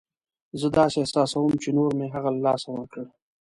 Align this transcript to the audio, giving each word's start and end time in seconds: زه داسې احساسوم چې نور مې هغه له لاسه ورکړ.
زه 0.59 0.67
داسې 0.77 0.97
احساسوم 0.99 1.53
چې 1.63 1.69
نور 1.77 1.91
مې 1.97 2.07
هغه 2.15 2.29
له 2.35 2.41
لاسه 2.45 2.67
ورکړ. 2.71 3.03